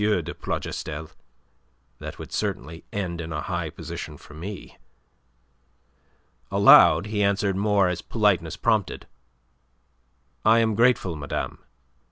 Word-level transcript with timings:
de 0.01 0.33
Plougastel. 0.33 1.11
That 1.99 2.17
would 2.17 2.31
certainly 2.31 2.83
end 2.91 3.21
in 3.21 3.31
a 3.31 3.39
high 3.43 3.69
position 3.69 4.17
for 4.17 4.33
me." 4.33 4.79
Aloud 6.49 7.05
he 7.05 7.21
answered 7.21 7.55
more 7.55 7.87
as 7.87 8.01
politeness 8.01 8.57
prompted. 8.57 9.05
"I 10.43 10.57
am 10.57 10.73
grateful, 10.73 11.15
madame. 11.15 11.59